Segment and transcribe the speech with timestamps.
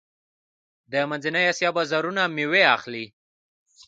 [0.91, 3.05] د منځنۍ اسیا بازارونه میوې اخلي.